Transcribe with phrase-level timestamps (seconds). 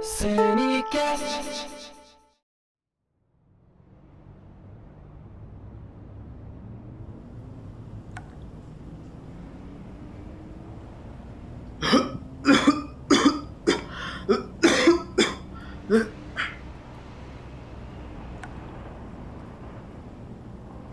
[0.00, 1.56] Cinecast.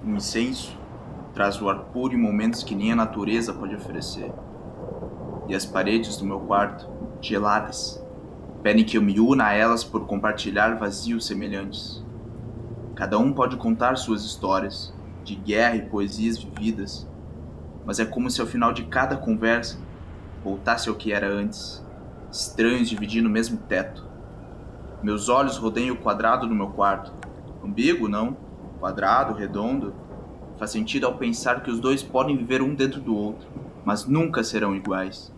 [0.03, 0.77] O incenso
[1.33, 4.31] traz o ar puro em momentos que nem a natureza pode oferecer.
[5.47, 6.87] E as paredes do meu quarto,
[7.21, 8.01] geladas,
[8.61, 12.03] pedem que eu me una a elas por compartilhar vazios semelhantes.
[12.95, 14.93] Cada um pode contar suas histórias,
[15.23, 17.07] de guerra e poesias vividas,
[17.85, 19.77] mas é como se ao final de cada conversa
[20.43, 21.83] voltasse ao que era antes,
[22.31, 24.05] estranhos dividindo o mesmo teto.
[25.01, 27.13] Meus olhos rodeiam o quadrado do meu quarto.
[27.63, 28.37] Umbigo, não?
[28.79, 29.93] Quadrado, redondo.
[30.57, 33.47] Faz sentido ao pensar que os dois podem viver um dentro do outro,
[33.83, 35.33] mas nunca serão iguais.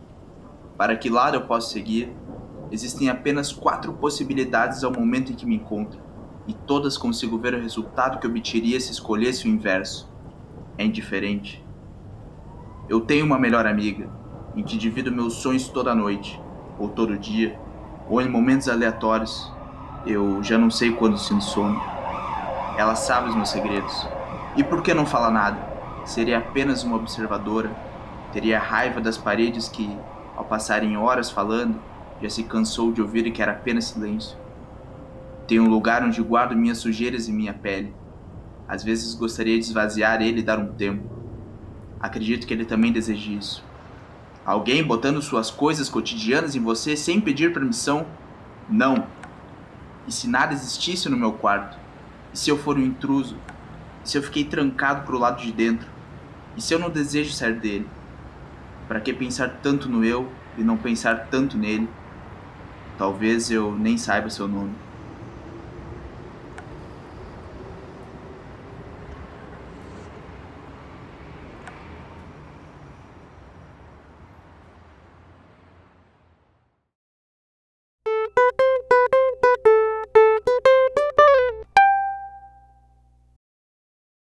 [0.78, 2.12] Para que lado eu posso seguir,
[2.72, 6.00] existem apenas quatro possibilidades ao momento em que me encontro,
[6.48, 10.12] e todas consigo ver o resultado que obteria se escolhesse o inverso.
[10.78, 11.66] É indiferente.
[12.88, 14.10] Eu tenho uma melhor amiga,
[14.56, 16.40] em que divido meus sonhos toda noite,
[16.78, 17.58] ou todo dia,
[18.10, 19.52] ou em momentos aleatórios.
[20.06, 21.82] Eu já não sei quando sinto sono.
[22.78, 24.08] Ela sabe os meus segredos.
[24.56, 25.58] E por que não fala nada?
[26.06, 27.76] Seria apenas uma observadora?
[28.32, 29.98] Teria raiva das paredes que,
[30.36, 31.78] ao passarem horas falando,
[32.22, 34.38] já se cansou de ouvir que era apenas silêncio.
[35.46, 37.94] Tenho um lugar onde guardo minhas sujeiras e minha pele.
[38.66, 41.04] Às vezes gostaria de esvaziar ele e dar um tempo.
[42.00, 43.64] Acredito que ele também deseja isso.
[44.46, 48.06] Alguém botando suas coisas cotidianas em você sem pedir permissão?
[48.70, 49.06] Não.
[50.08, 51.78] E se nada existisse no meu quarto?
[52.34, 53.36] E se eu for um intruso?
[54.06, 55.88] Se eu fiquei trancado pro lado de dentro?
[56.56, 57.90] E se eu não desejo sair dele?
[58.88, 61.90] Para que pensar tanto no eu e não pensar tanto nele?
[63.00, 64.85] Talvez eu nem saiba seu nome.